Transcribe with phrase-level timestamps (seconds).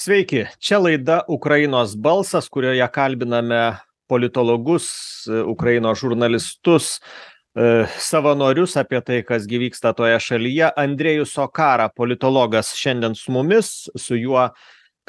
[0.00, 3.76] sveiki čia laida ukrainos balsas kurioje kalbiname
[4.08, 4.86] politologus
[5.46, 6.86] ukrainos žurnalistus
[7.54, 10.70] e, savanorius apie tai kas gi vyksta toje šalyje.
[10.76, 13.90] Andrejus okara politologas šiandien su mumis.
[13.96, 14.48] Su juo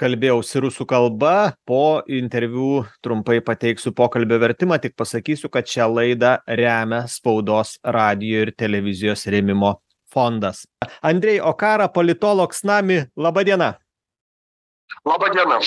[0.01, 1.53] kalbėjausi rusų kalba.
[1.65, 4.79] Po interviu trumpai pateiksiu pokalbio vertimą.
[4.81, 9.77] Tik pasakysiu kad šią laidą remia spaudos radijo ir televizijos rėmimo
[10.11, 10.65] fondas.
[11.01, 13.77] Andrej okara politolog s nami laba diena.
[15.05, 15.59] Diena.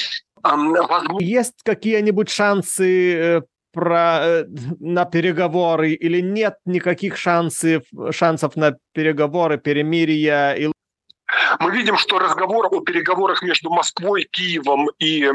[1.20, 4.44] Есть какие-нибудь шансы э, про э,
[4.78, 10.52] на переговоры или нет никаких шансов шансов на переговоры, перемирия?
[10.52, 10.70] И...
[11.60, 15.30] Мы видим, что разговор о переговорах между Москвой, Киевом и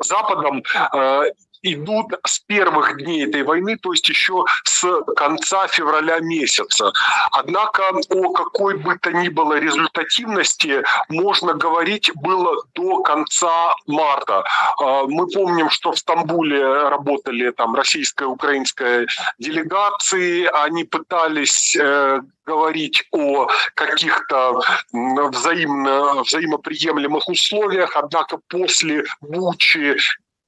[0.00, 0.62] Западом
[0.94, 1.22] э,
[1.62, 4.84] идут с первых дней этой войны, то есть еще с
[5.16, 6.92] конца февраля месяца.
[7.30, 14.44] Однако о какой бы то ни было результативности можно говорить было до конца марта.
[14.78, 19.06] А, мы помним, что в Стамбуле работали там российская, украинская
[19.38, 24.60] делегации, они пытались э, говорить о каких-то
[24.92, 29.96] взаимно, взаимоприемлемых условиях, однако после Бучи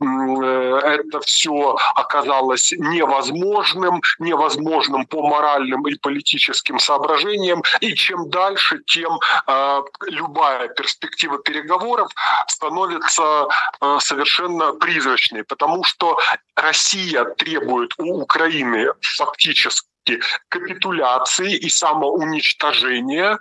[0.01, 7.63] это все оказалось невозможным, невозможным по моральным и политическим соображениям.
[7.81, 12.11] И чем дальше, тем э, любая перспектива переговоров
[12.49, 13.47] становится
[13.81, 16.19] э, совершенно призрачной, потому что
[16.57, 23.39] Россия требует у Украины фактически капитуляции и самоуничтожения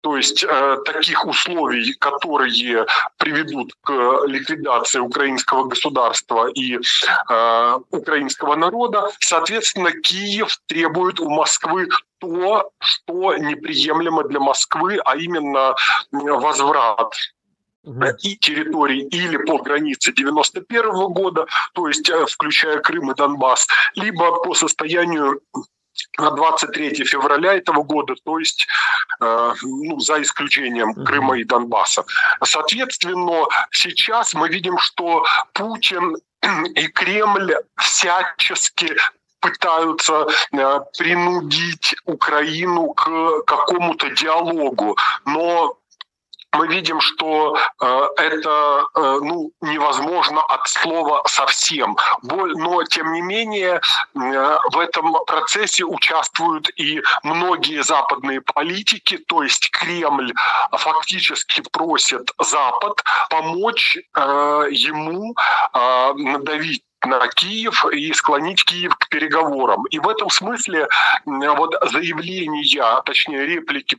[0.00, 2.86] то есть э, таких условий, которые
[3.18, 3.92] приведут к
[4.26, 14.24] ликвидации украинского государства и э, украинского народа, соответственно, Киев требует у Москвы то, что неприемлемо
[14.24, 15.74] для Москвы, а именно
[16.12, 17.12] возврат
[18.22, 24.42] и территорий или по границе 91 года, то есть э, включая Крым и Донбасс, либо
[24.42, 25.40] по состоянию
[26.18, 28.66] на 23 февраля этого года, то есть
[29.20, 32.04] э, ну, за исключением Крыма и Донбасса.
[32.42, 36.16] Соответственно, сейчас мы видим, что Путин
[36.74, 38.96] и Кремль всячески
[39.40, 45.78] пытаются э, принудить Украину к какому-то диалогу, но
[46.52, 51.96] мы видим, что э, это э, ну, невозможно от слова совсем.
[52.22, 59.70] Но, тем не менее, э, в этом процессе участвуют и многие западные политики, то есть
[59.70, 60.32] Кремль
[60.72, 64.20] фактически просит Запад помочь э,
[64.70, 65.34] ему
[65.72, 69.84] э, надавить на Киев и склонить Киев к переговорам.
[69.86, 70.88] И в этом смысле
[71.24, 73.96] вот заявления, точнее реплики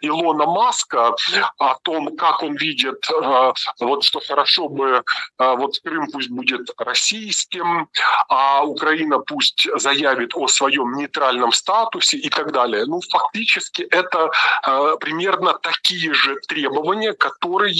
[0.00, 1.14] Илона Маска
[1.58, 5.02] о том, как он видит, э, вот что хорошо бы,
[5.38, 7.88] э, вот Крым пусть будет российским,
[8.28, 12.84] а Украина пусть заявит о своем нейтральном статусе и так далее.
[12.86, 14.30] Ну, фактически это
[14.66, 17.72] э, примерно такие же требования, которые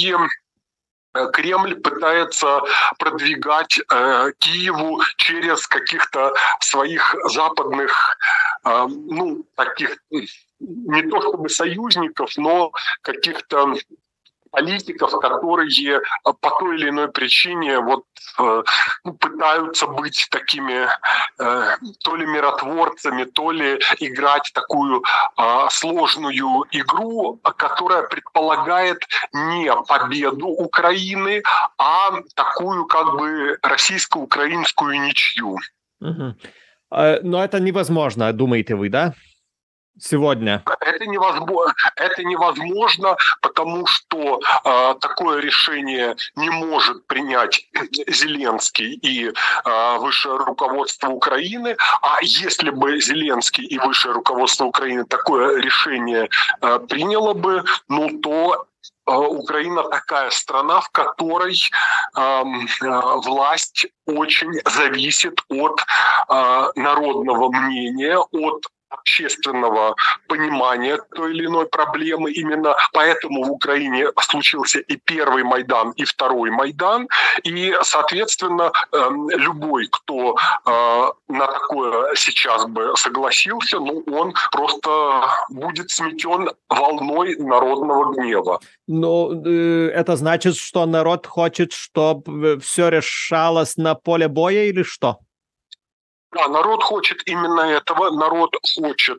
[1.32, 2.60] Кремль пытается
[2.98, 8.16] продвигать э, Киеву через каких-то своих западных,
[8.64, 9.98] э, ну, таких
[10.60, 12.72] не то чтобы союзников, но
[13.02, 13.74] каких-то
[14.54, 16.00] политиков, которые э,
[16.40, 18.04] по той или иной причине вот
[18.38, 18.62] э,
[19.04, 20.86] ну, пытаются быть такими
[21.38, 25.02] э, то ли миротворцами, то ли играть такую
[25.70, 31.42] сложную игру, которая предполагает не победу Украины,
[31.78, 35.58] а такую как бы российско-украинскую ничью.
[36.00, 36.34] Угу.
[37.22, 39.14] Но это невозможно, думаете вы, да?
[39.98, 40.62] Сегодня?
[40.80, 43.16] Это невозможно, это невозможно
[43.54, 47.66] потому что э, такое решение не может принять
[48.08, 51.76] Зеленский и э, высшее руководство Украины.
[52.02, 56.28] А если бы Зеленский и высшее руководство Украины такое решение
[56.60, 58.66] э, приняло бы, ну то
[59.06, 61.54] Украина такая страна, в которой
[62.16, 62.42] э,
[63.24, 65.80] власть очень зависит от
[66.28, 69.94] э, народного мнения, от общественного
[70.28, 72.32] понимания той или иной проблемы.
[72.32, 77.08] Именно поэтому в Украине случился и первый Майдан, и второй Майдан.
[77.44, 80.36] И, соответственно, эм, любой, кто
[80.66, 84.90] э, на такое сейчас бы согласился, ну, он просто
[85.50, 88.60] будет сметен волной народного гнева.
[88.86, 95.18] Ну, э, это значит, что народ хочет, чтобы все решалось на поле боя или что?
[96.34, 98.10] Да, народ хочет именно этого.
[98.10, 99.18] Народ хочет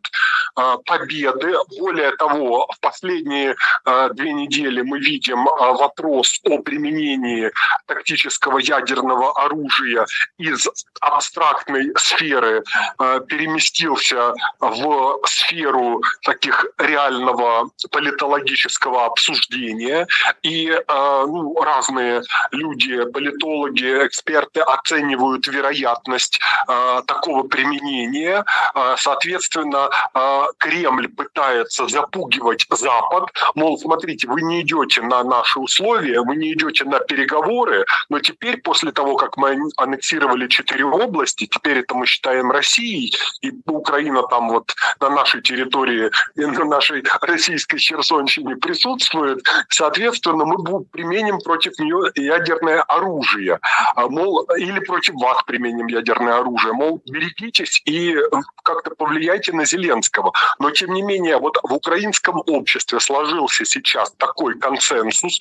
[0.57, 1.53] э, победы.
[1.79, 7.51] Более того, в последние э, две недели мы видим э, вопрос о применении
[7.85, 10.05] тактического ядерного оружия
[10.37, 10.67] из
[10.99, 12.63] абстрактной сферы
[12.99, 20.05] э, переместился в сферу таких реального политологического обсуждения.
[20.43, 22.21] И э, ну, разные
[22.51, 28.45] люди, политологи, эксперты оценивают вероятность э, такого применения.
[28.73, 36.21] А, соответственно, а, Кремль пытается запугивать Запад, мол, смотрите, вы не идете на наши условия,
[36.21, 41.79] вы не идете на переговоры, но теперь, после того, как мы аннексировали четыре области, теперь
[41.79, 48.55] это мы считаем Россией, и Украина там вот на нашей территории, на нашей российской Херсонщине
[48.55, 53.59] присутствует, соответственно, мы применим против нее ядерное оружие,
[53.95, 58.21] а, мол, или против вас применим ядерное оружие, мол, берегитесь и э,
[58.63, 60.31] как-то повлияйте на Зеленского.
[60.59, 65.39] Но, тем не менее, вот в украинском обществе сложился сейчас такой консенсус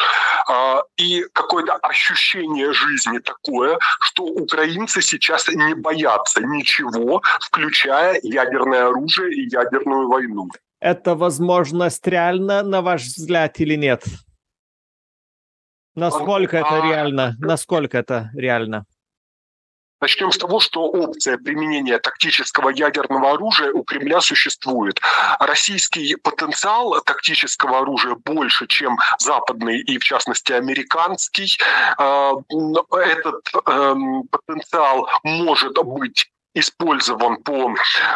[0.49, 9.35] э, и какое-то ощущение жизни такое, что украинцы сейчас не боятся ничего, включая ядерное оружие
[9.35, 10.49] и ядерную войну.
[10.81, 14.05] Это возможность реально, на ваш взгляд, или нет?
[15.95, 17.37] Насколько а, это реально?
[17.39, 18.85] Насколько это реально?
[20.01, 25.01] Начнем с того, что опция применения тактического ядерного оружия у Кремля существует.
[25.41, 31.59] Российский потенциал тактического оружия больше, чем западный и, в частности, американский.
[31.99, 32.33] А,
[32.91, 37.75] этот эм, потенциал может быть использован по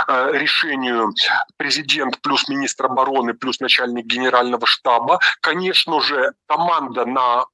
[0.09, 1.13] э, решению
[1.57, 5.19] президент плюс министр обороны плюс начальник генерального штаба.
[5.41, 7.45] Конечно же, команда на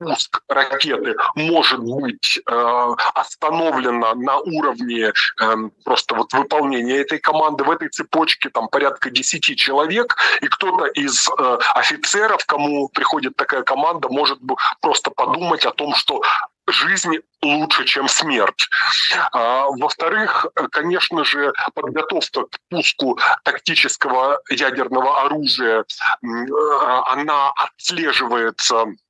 [0.00, 5.54] пуск ракеты может быть э, остановлена на уровне э,
[5.84, 7.64] просто вот выполнения этой команды.
[7.64, 13.62] В этой цепочке там порядка 10 человек, и кто-то из э, офицеров, кому приходит такая
[13.62, 14.38] команда, может
[14.80, 16.22] просто подумать о том, что
[16.66, 18.68] жизнь лучше, чем смерть.
[19.32, 26.26] А, во-вторых, конечно же, подготовка к пуску тактического ядерного оружия, э,
[27.06, 29.09] она отслеживается Э,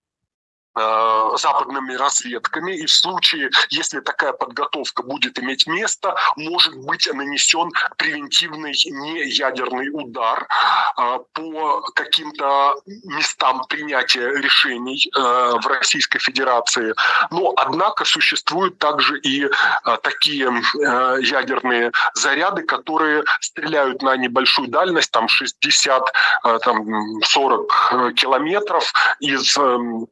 [0.75, 8.73] западными разведками, и в случае, если такая подготовка будет иметь место, может быть нанесен превентивный
[8.73, 10.47] неядерный удар
[10.97, 16.95] э, по каким-то местам принятия решений э, в Российской Федерации.
[17.31, 19.49] Но, однако, существуют также и
[20.03, 20.51] такие
[21.21, 30.07] ядерные заряды, которые стреляют на небольшую дальность, там 60-40 километров из эм,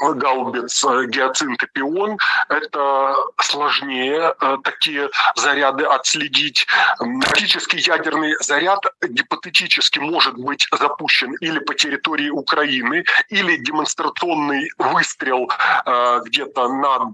[0.00, 2.18] гаубиц э, гиацинт и пион,
[2.48, 6.66] это сложнее э, такие заряды отследить.
[6.98, 15.50] Практически ядерный заряд гипотетически может быть запущен или по территории Украины, или демонстрационный выстрел
[15.84, 17.08] э, где-то над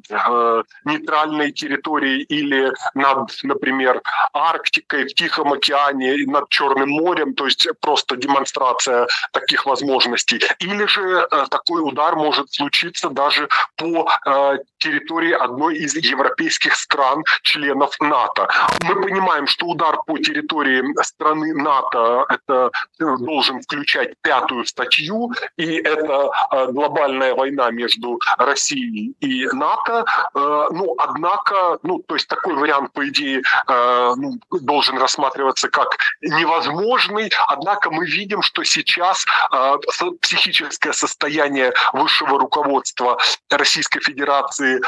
[0.84, 4.00] нейтральной территорией или над, например,
[4.32, 10.40] Арктикой, в Тихом океане, над Черным морем, то есть просто демонстрация таких возможностей.
[10.58, 17.25] Или же такой удар может случиться случиться даже по э, территории одной из европейских стран,
[17.43, 18.49] членов НАТО.
[18.82, 25.76] Мы понимаем, что удар по территории страны НАТО это э, должен включать пятую статью, и
[25.76, 30.05] это э, глобальная война между Россией и НАТО.
[30.34, 35.96] Э, ну, однако, ну, то есть такой вариант, по идее, э, ну, должен рассматриваться как
[36.22, 39.77] невозможный, однако мы видим, что сейчас э,
[40.20, 43.19] психическое состояние высшего руководства руководства
[43.51, 44.81] Российской Федерации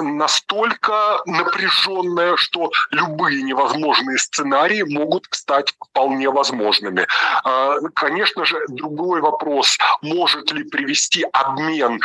[0.00, 7.06] настолько напряженное, что любые невозможные сценарии могут стать вполне возможными.
[7.44, 12.00] А, конечно же, другой вопрос, может ли привести обмен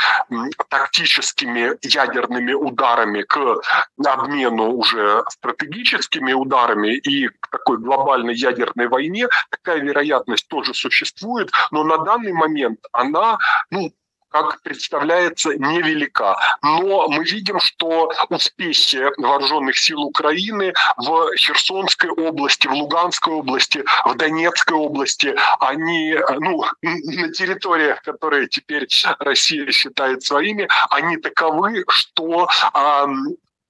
[0.70, 3.62] тактическими ядерными ударами к
[4.06, 11.84] обмену уже стратегическими ударами и к такой глобальной ядерной войне, такая вероятность тоже существует, но
[11.84, 13.38] на данный момент она
[13.70, 13.92] ну,
[14.34, 16.36] как представляется, невелика.
[16.64, 24.16] Но мы видим, что успехи вооруженных сил Украины в Херсонской области, в Луганской области, в
[24.16, 28.88] Донецкой области, они, ну, на территориях, которые теперь
[29.20, 32.48] Россия считает своими, они таковы, что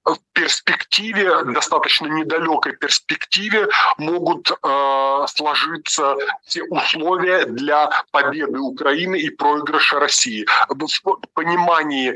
[0.06, 3.68] в перспективе, достаточно недалекой перспективе,
[3.98, 10.46] могут э, сложиться все условия для победы Украины и проигрыша России.
[10.70, 12.14] В понимании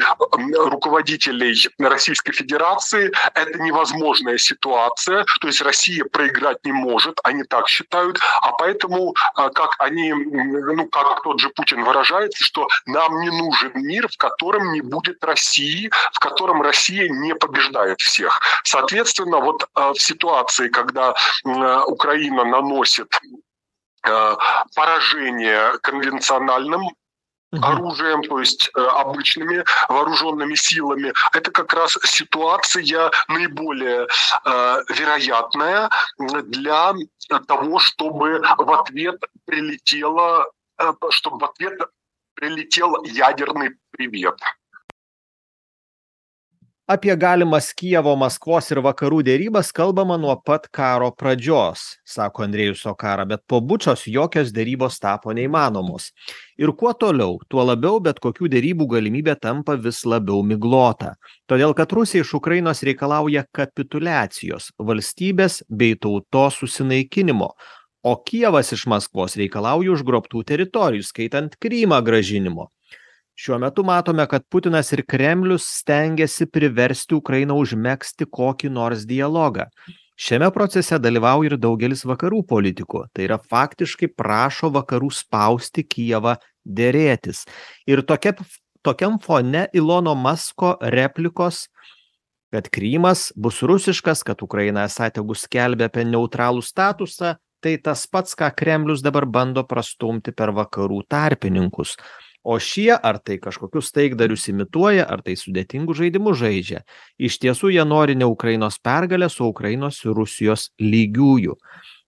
[0.70, 8.20] руководителей Российской Федерации это невозможная ситуация, то есть Россия проиграть не может, они так считают,
[8.42, 13.72] а поэтому, э, как они, ну, как тот же Путин выражается, что нам не нужен
[13.76, 18.40] мир, в котором не будет России, в котором Россия не побеждает всех.
[18.64, 23.08] Соответственно, вот э, в ситуации, когда э, Украина наносит
[24.04, 24.36] э,
[24.76, 26.90] поражение конвенциональным
[27.62, 31.14] оружием, то есть э, обычными вооруженными силами.
[31.34, 32.84] Это как раз ситуация
[33.30, 34.08] наиболее
[34.46, 36.94] э, вероятная для
[37.48, 40.52] того, чтобы в ответ прилетело,
[41.10, 41.80] чтобы в ответ
[42.36, 44.40] прилетел ядерный привет.
[46.88, 53.26] Apie galimas kijevo maskvos ir vakarų derybas kalbama nuo pat karo pradžios sako andrejus okara
[53.28, 56.14] bet po bučos jokios derybos tapo neįmanomos.
[56.56, 61.18] Ir kuo toliau tuo labiau bet kokių derybų galimybė tampa vis labiau miglota.
[61.52, 67.52] Todėl kad rusija iš ukrainos reikalauja kapituliacijos valstybės bei tautos susinaikinimo
[68.08, 72.70] o kijevas iš maskvos reikalauja užgrobtų teritorijų įskaitant krymą grąžinimo
[73.38, 79.68] šiuo metu matome kad putinas ir kremlius stengiasi priversti ukrainą užmegzti kokį nors dialogą.
[80.18, 83.04] Šiame procese dalyvauja ir daugelis vakarų politikų.
[83.14, 87.44] Tai yra faktiškai prašo vakarų spausti kijevą derėtis.
[87.86, 88.34] Ir tokia
[88.82, 91.68] tokiam fone ilono masko replikos
[92.54, 98.38] kad krymas bus rusiškas kad ukraina esą tegu skelbia apie neutralų statusą tai tas pats
[98.40, 101.98] ką kremlius dabar bando prastumti per vakarų tarpininkus
[102.48, 106.86] o šie ar tai kažkokius taikdarius imituoja ar tai sudėtingus žaidimus žaidžia.
[107.20, 111.58] Iš tiesų jie nori ne ukrainos pergalės o ukrainos ir rusijos lygiųjų.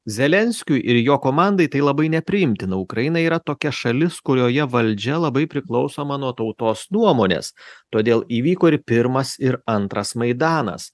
[0.09, 2.79] Zelenskiui ir jo komandai tai labai nepriimtina.
[2.79, 7.51] Ukraina yra tokia šalis kurioje valdžia labai priklausoma nuo tautos nuomonės.
[7.91, 10.93] Todėl įvyko ir pirmas ir antras maidanas.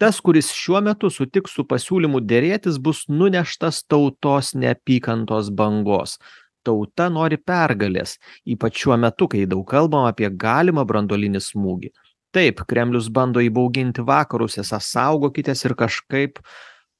[0.00, 6.18] Tas kuris šiuo metu sutiks su pasiūlymu derėtis bus nuneštas tautos neapykantos bangos
[6.66, 11.92] tauta nori pergalės ypač šiuo metu kai daug kalbama apie galimą branduolinį smūgį.
[12.36, 16.40] Taip kremlius bando įbauginti vakarus esą saugokitės ir kažkaip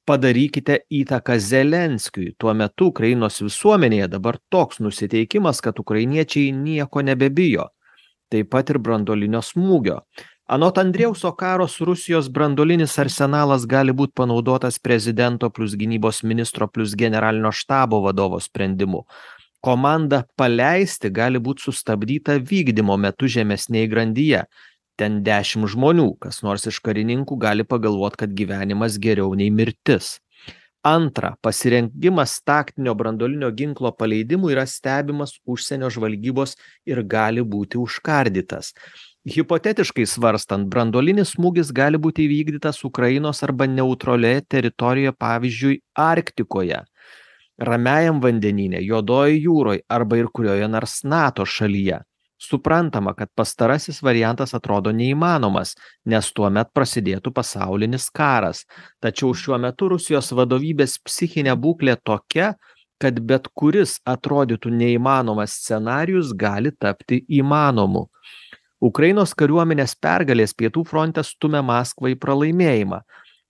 [0.07, 2.31] padarykite įtaką zelenskiui.
[2.39, 7.67] Tuo metu ukrainos visuomenėje dabar toks nusiteikimas kad ukrainiečiai nieko nebebijo.
[8.31, 10.01] Taip pat ir branduolinio smūgio.
[10.47, 17.51] Anot andrejaus okaros rusijos branduolinis arsenalas gali būt panaudotas prezidento plius gynybos ministro plius generalinio
[17.51, 19.03] štabo vadovo sprendimu
[19.63, 24.43] komanda paleisti gali būt sustabdyta vykdymo metu žemesnėj grandyje.
[24.97, 30.17] Ten dešim žmonių kas nors iš karininkų gali pagalvot kad gyvenimas geriau nei mirtis.
[30.87, 36.55] Antra pasirengimas taktinio branduolinio ginklo paleidimui yra stebimas užsienio žvalgybos
[36.87, 38.71] ir gali būti užkardytas.
[39.27, 46.85] Hipotetiškai svarstant branduolinis smūgis gali būti įvykdytas ukrainos arba neutralioje teritorijoje pavyzdžiui arktikoje
[47.57, 52.01] ramiajam vandenyne juodojoj jūroj arba ir kurioje nors nato šalyje.
[52.37, 55.73] Suprantama kad pastarasis variantas atrodo neįmanomas
[56.05, 58.61] nes tuomet prasidėtų pasaulinis karas.
[59.01, 62.53] Tačiau šiuo metu rusijos vadovybės psichinė būklė tokia
[63.01, 68.07] kad bet kuris atrodytų neįmanomas scenarijus gali tapti įmanomu.
[68.81, 73.01] Ukrainos kariuomenės pergalės pietų fronte stumia maskvą į pralaimėjimą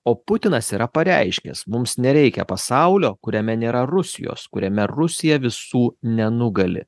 [0.07, 5.85] o putinas yra pareiškęs mums nereikia pasaulio kuriame nėra rusijos kuriame rusija visų
[6.19, 6.87] nenugali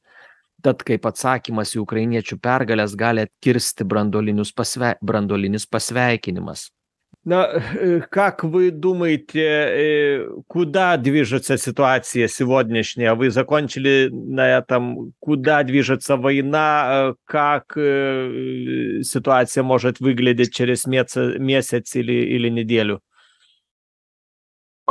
[0.64, 6.70] tad kaip atsakymas į ukrainiečių pergales gali atkirsti branduolinius pasvei branduolinis pasveikinimas
[7.24, 7.62] На,
[8.10, 13.14] как вы думаете, куда движется ситуация сегодняшняя?
[13.14, 17.72] Вы закончили на этом, куда движется война, как
[19.02, 23.00] ситуация может выглядеть через месяц или, или неделю?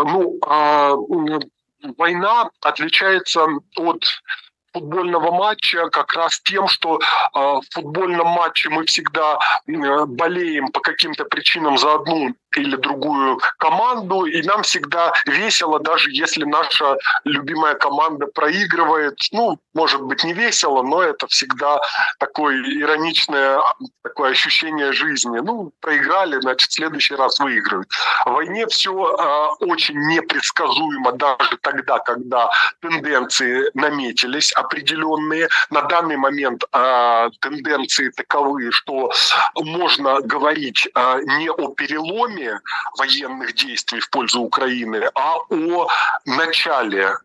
[0.05, 0.95] Ну, а,
[1.97, 4.05] война отличается от
[4.79, 10.81] футбольного матча как раз тем, что э, в футбольном матче мы всегда э, болеем по
[10.81, 17.75] каким-то причинам за одну или другую команду, и нам всегда весело, даже если наша любимая
[17.75, 19.19] команда проигрывает.
[19.33, 21.81] Ну, может быть, не весело, но это всегда
[22.19, 23.61] такое ироничное
[24.03, 25.39] такое ощущение жизни.
[25.39, 27.89] Ну, проиграли, значит, в следующий раз выиграют.
[28.25, 35.49] В войне все э, очень непредсказуемо даже тогда, когда тенденции наметились, а определенные.
[35.71, 39.11] На данный момент э, тенденции таковы, что
[39.57, 42.61] можно говорить э, не о переломе
[42.99, 45.89] военных действий в пользу Украины, а о
[46.27, 47.17] начале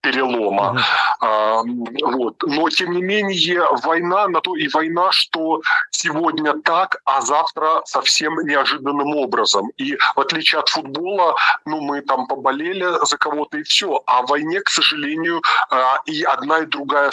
[0.00, 0.82] перелома.
[1.20, 1.64] Uh-huh.
[2.02, 2.42] вот.
[2.42, 5.60] Но, тем не менее, война на то и война, что
[5.90, 9.70] сегодня так, а завтра совсем неожиданным образом.
[9.76, 14.02] И в отличие от футбола, ну, мы там поболели за кого-то и все.
[14.06, 17.10] А в войне, к сожалению, а, и одна, и другая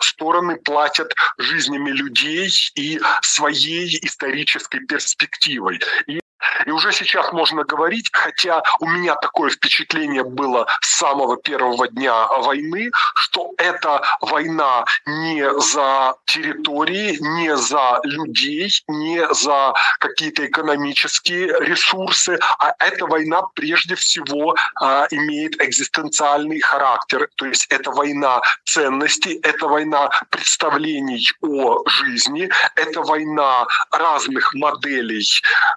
[0.00, 5.80] стороны платят жизнями людей и своей исторической перспективой.
[6.06, 6.20] И
[6.66, 12.26] и уже сейчас можно говорить, хотя у меня такое впечатление было с самого первого дня
[12.26, 22.38] войны, что эта война не за территории, не за людей, не за какие-то экономические ресурсы,
[22.58, 27.28] а эта война прежде всего а, имеет экзистенциальный характер.
[27.36, 35.26] То есть это война ценностей, это война представлений о жизни, это война разных моделей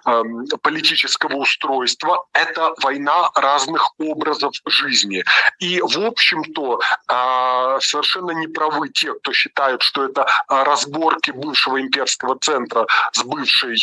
[0.06, 0.22] э,
[0.62, 5.24] политического устройства, это война разных образов жизни.
[5.58, 11.80] И, в общем-то, а, совершенно не правы те, кто считают, что это а, разборки бывшего
[11.80, 13.78] имперского центра с бывшей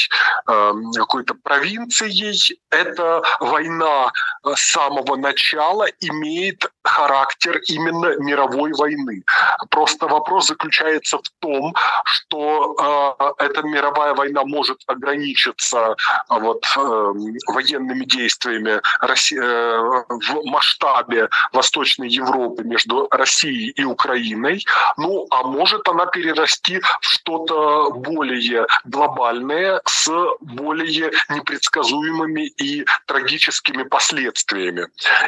[0.46, 2.60] а, какой-то провинцией.
[2.70, 4.12] Это война
[4.44, 9.24] с самого начала имеет характер именно мировой войны.
[9.70, 11.74] Просто вопрос заключается в том,
[12.05, 15.96] что эта мировая война может ограничиться
[16.29, 17.13] вот э,
[17.47, 24.65] военными действиями России, э, в масштабе Восточной Европы между Россией и Украиной,
[24.97, 30.09] ну а может она перерасти в что-то более глобальное с
[30.41, 34.88] более непредсказуемыми и трагическими последствиями.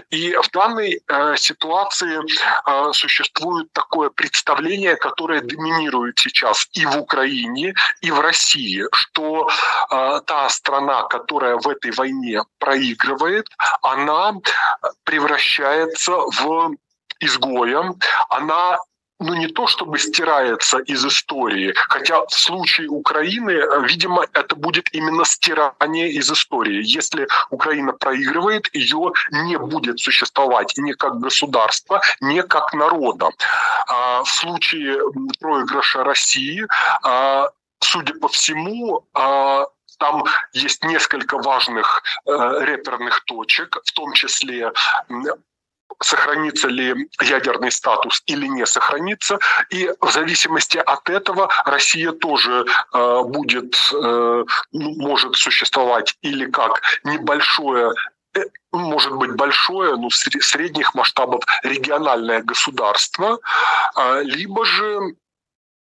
[0.10, 7.74] И в данной э, ситуации э, существует такое представление, которое доминирует сейчас и в Украине,
[8.02, 9.50] и в России, что
[9.92, 13.48] э, та страна, которая в этой войне проигрывает,
[13.82, 14.34] она
[15.04, 16.76] превращается в
[17.20, 17.94] изгоя,
[18.30, 18.78] она
[19.20, 23.52] ну не то чтобы стирается из истории, хотя в случае Украины,
[23.88, 26.82] видимо, это будет именно стирание из истории.
[26.84, 33.30] Если Украина проигрывает, ее не будет существовать ни как государства, ни как народа.
[33.88, 35.00] А в случае
[35.40, 36.68] проигрыша России,
[37.04, 39.66] а, судя по всему, а,
[39.98, 40.24] там
[40.54, 42.32] есть несколько важных э,
[42.62, 44.72] реперных точек, в том числе
[46.00, 49.40] сохранится ли ядерный статус или не сохранится.
[49.70, 56.82] И в зависимости от этого Россия тоже э, будет, э, ну, может существовать или как
[57.04, 57.94] небольшое
[58.36, 63.40] э, может быть большое, ну, средних масштабов региональное государство,
[63.96, 65.16] э, либо же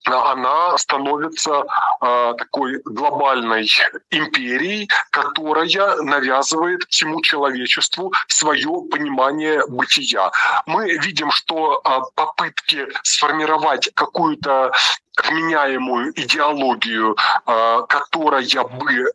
[0.06, 1.64] она становится
[2.00, 3.68] э, такой глобальной
[4.10, 10.30] империей, которая навязывает всему человечеству свое понимание бытия.
[10.66, 14.72] Мы видим, что э, попытки сформировать какую-то
[15.22, 19.06] вменяемую идеологию, а, которая бы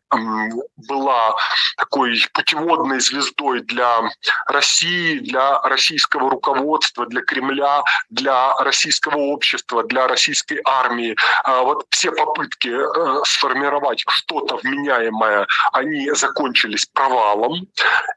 [0.78, 1.36] была
[1.78, 4.02] такой путеводной звездой для
[4.48, 11.16] России, для российского руководства, для Кремля, для российского общества, для российской армии.
[11.44, 17.68] А, вот все попытки э, сформировать что-то вменяемое, они закончились провалом.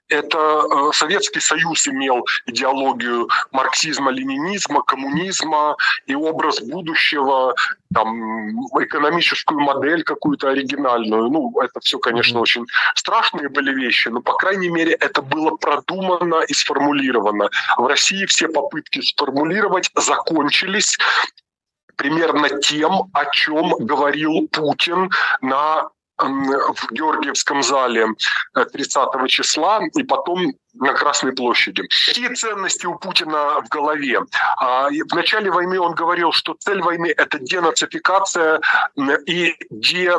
[0.09, 7.55] Это э, Советский Союз имел идеологию марксизма, ленинизма, коммунизма и образ будущего
[7.95, 11.29] там, экономическую модель какую-то оригинальную.
[11.31, 16.43] Ну, это все, конечно, очень страшные были вещи, но, по крайней мере, это было продумано
[16.47, 17.49] и сформулировано.
[17.77, 20.99] В России все попытки сформулировать закончились
[21.97, 25.89] примерно тем, о чем говорил Путин на
[26.23, 28.09] в Георгиевском зале
[28.55, 31.83] 30 э, числа и потом на Красной площади.
[32.07, 34.21] Какие ценности у Путина в голове?
[34.57, 38.61] А, в начале войны он говорил, что цель войны– это денацификация
[39.27, 40.13] и де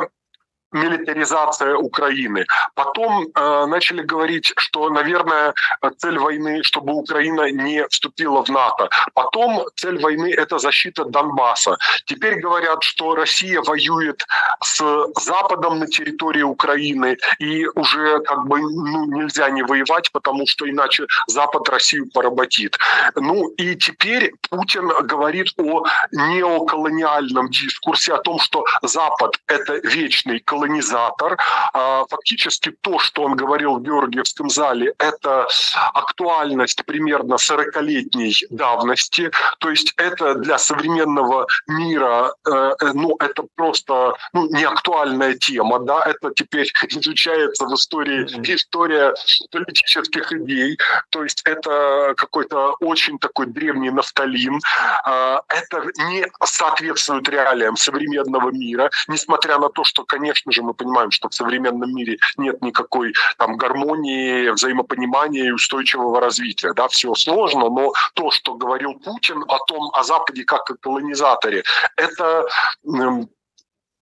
[0.74, 2.44] милитаризация Украины.
[2.74, 5.54] Потом э, начали говорить, что, наверное,
[5.98, 8.88] цель войны, чтобы Украина не вступила в НАТО.
[9.14, 11.76] Потом цель войны– это защита Донбасса.
[12.06, 14.26] Теперь говорят, что Россия воюет
[14.62, 14.82] с
[15.20, 21.06] Западом на территории Украины, и уже как бы ну, нельзя не воевать, потому что иначе
[21.28, 22.76] Запад Россию поработит.
[23.14, 30.63] Ну и теперь Путин говорит о неоколониальном дискурсе, о том, что Запад– это вечный колониальный
[30.64, 31.38] колонизатор.
[31.72, 35.46] А, фактически то, что он говорил в Георгиевском зале, это
[35.94, 39.30] актуальность примерно 40-летней давности.
[39.58, 45.78] То есть это для современного мира, э, э, ну, это просто ну, не актуальная тема,
[45.80, 48.24] да, это теперь изучается в истории,
[48.54, 49.14] история
[49.50, 50.78] политических идей,
[51.10, 54.60] то есть это какой-то очень такой древний нафталин,
[55.04, 61.10] а, это не соответствует реалиям современного мира, несмотря на то, что, конечно же, мы понимаем,
[61.10, 67.68] что в современном мире нет никакой там гармонии, взаимопонимания и устойчивого развития, да, все сложно,
[67.68, 71.64] но то, что говорил Путин о том, о Западе как о колонизаторе,
[71.96, 72.46] это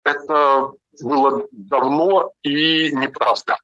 [0.04, 3.58] это было давно и неправда.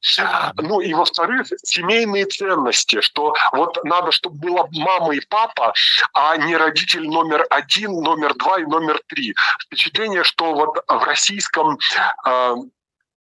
[0.58, 5.74] Ну и во-вторых, семейные ценности, что вот надо, чтобы была мама и папа,
[6.14, 9.36] а не родитель номер один, номер два и номер три.
[9.66, 11.78] Впечатление, что вот в российском
[12.26, 12.56] э,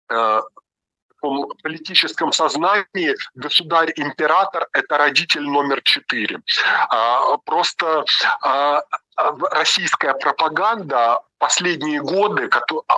[0.09, 0.41] э,
[1.63, 6.39] политическом сознании государь-император– это родитель номер четыре.
[6.89, 8.05] А, просто
[8.41, 8.81] а,
[9.51, 12.49] российская пропаганда последние годы,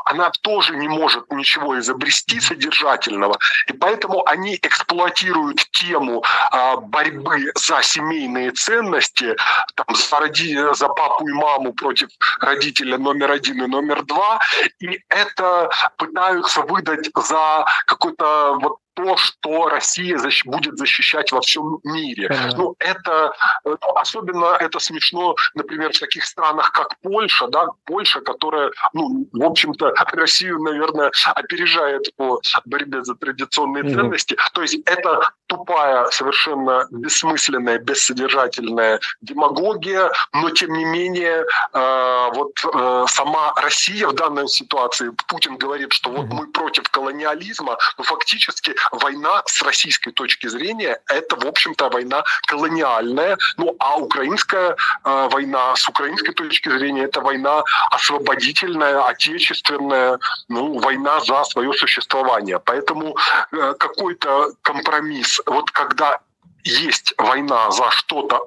[0.05, 7.81] она тоже не может ничего изобрести содержательного, и поэтому они эксплуатируют тему а, борьбы за
[7.81, 9.35] семейные ценности,
[9.75, 14.39] там, за, роди, за папу и маму против родителя номер один и номер два,
[14.79, 21.79] и это пытаются выдать за какой-то вот то, что Россия защ- будет защищать во всем
[21.83, 22.27] мире.
[22.27, 22.57] Понятно.
[22.57, 23.33] Ну, это
[23.63, 29.43] ну, особенно это смешно, например, в таких странах, как Польша, да, Польша, которая, ну, в
[29.43, 33.95] общем-то, Россию, наверное, опережает по борьбе за традиционные mm-hmm.
[33.95, 34.37] ценности.
[34.53, 43.05] То есть это тупая, совершенно бессмысленная, бессодержательная демагогия, но тем не менее, э, вот э,
[43.07, 49.43] сама Россия в данной ситуации, Путин говорит, что вот мы против колониализма, но фактически война
[49.45, 55.87] с российской точки зрения это, в общем-то, война колониальная, ну а украинская э, война с
[55.87, 62.59] украинской точки зрения это война освободительная, отечественная, ну, война за свое существование.
[62.59, 63.15] Поэтому
[63.51, 66.19] э, какой-то компромисс, вот когда
[66.63, 68.41] есть война за что-то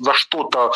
[0.00, 0.72] за что-то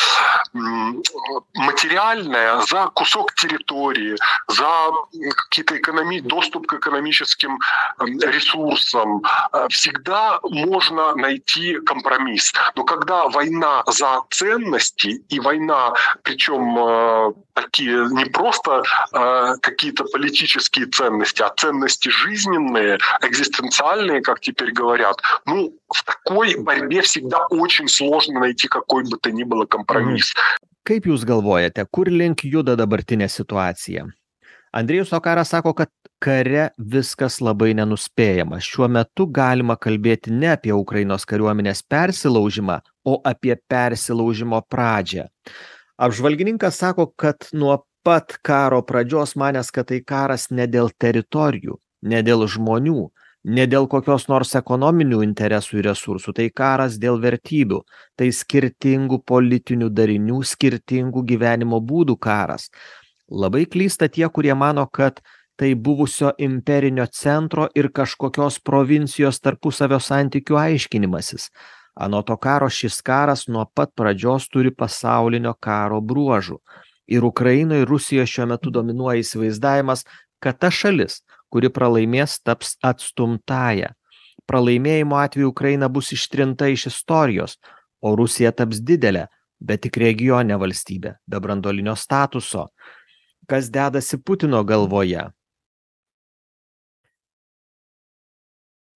[1.55, 4.17] материальное, за кусок территории,
[4.49, 4.91] за
[5.37, 6.21] какие-то экономи...
[6.21, 7.59] доступ к экономическим
[8.01, 12.53] ресурсам, э, всегда можно найти компромисс.
[12.77, 15.93] Но когда война за ценности и война,
[16.23, 24.73] причем э, такие не просто э, какие-то политические ценности, а ценности жизненные, экзистенциальные, как теперь
[24.73, 30.34] говорят, ну, в такой борьбе всегда очень сложно найти какой бы то ни было компромисс.
[30.86, 34.06] Kaip jūs galvojate, kur link juda dabartinė situacija?
[34.76, 35.90] Andrėjus Okaras sako, kad
[36.22, 38.60] kare viskas labai nenuspėjama.
[38.62, 45.26] Šiuo metu galima kalbėti ne apie Ukrainos kariuomenės persilaužimą, o apie persilaužimo pradžią.
[45.98, 52.22] Apžvalgininkas sako, kad nuo pat karo pradžios manęs, kad tai karas ne dėl teritorijų, ne
[52.22, 53.08] dėl žmonių,
[53.45, 57.81] ne dėl kokios nors ekonominių interesų ir resursų tai karas dėl vertybių
[58.19, 62.69] tai skirtingų politinių darinių skirtingų gyvenimo būdų karas.
[63.31, 65.21] Labai klysta tie kurie mano kad
[65.57, 71.51] tai buvusio imperinio centro ir kažkokios provincijos tarpusavio santykių aiškinimasis.
[72.01, 76.57] Anot to karo šis karas nuo pat pradžios turi pasaulinio karo bruožų.
[77.11, 80.07] Ir ukrainoj rusijos šiuo metu dominuoja įsivaizdavimas
[80.41, 83.95] kad ta šalis kuri pralaimės taps atstumtąja
[84.51, 87.59] pralaimėjimo atveju ukraina bus ištrinta iš istorijos
[88.03, 89.27] o rusija taps didele
[89.61, 92.67] bet tik regione valstybe be branduolinio statuso.
[93.47, 95.27] Kas dedasi putino galvoje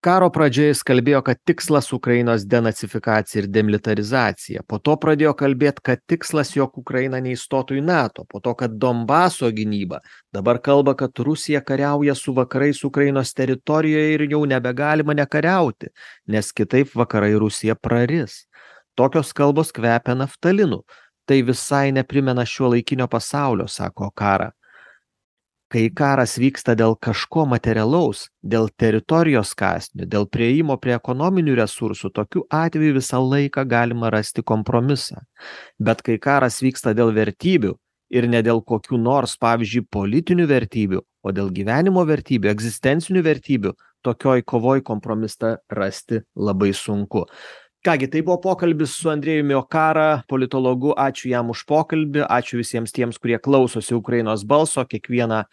[0.05, 4.61] karo pradžioje jis kalbėjo kad tikslas ukrainos denacifikacija ir demilitarizacija.
[4.69, 8.25] Po to pradėjo kalbėt kad tikslas jog ukraina neįstotų į nato.
[8.29, 10.01] Po to kad donbaso gynyba
[10.35, 15.89] dabar kalba kad rusija kariauja su vakarais ukrainos teritorijoje ir jau nebegalima nekariauti
[16.27, 18.43] nes kitaip vakarai rusiją praris.
[18.95, 20.83] Tokios kalbos kvepia naftalinu.
[21.25, 24.51] Tai visai neprimena šiuolaikinio pasaulio sako kara
[25.75, 32.45] kai karas vyksta dėl kažko materialaus dėl teritorijos kąsnio dėl priėjimo prie ekonominių resursų tokiu
[32.47, 35.19] atveju visą laiką galima rasti kompromisą.
[35.75, 37.73] Bet kai karas vyksta dėl vertybių
[38.15, 43.75] ir ne dėl kokių nors pavyzdžiui politinių vertybių o dėl gyvenimo vertybių egzistencinių vertybių
[44.07, 47.25] tokioj kovoj kompromisą rasti labai sunku
[47.85, 50.95] ką gi tai buvo pokalbis su andrejumi okara politologu.
[50.97, 52.25] Ačiū jam už pokalbį.
[52.25, 54.81] Ačiū visiems tiems kurie klausosi ukrainos balso.
[54.89, 55.43] Kiekvieną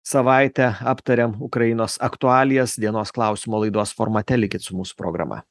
[0.00, 2.78] savaitę aptariam ukrainos aktualijas.
[2.80, 5.44] Dienos klausimo laidos formate likit su mūsų programa